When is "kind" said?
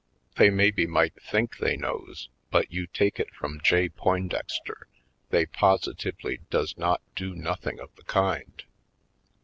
8.05-8.63